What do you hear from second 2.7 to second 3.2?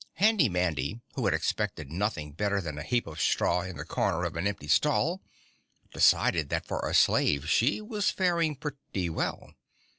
a heap